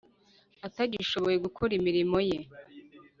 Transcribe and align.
atagishoboye 0.67 1.37
gukora 1.45 1.71
imirimo 1.79 2.17
ye 2.29 2.39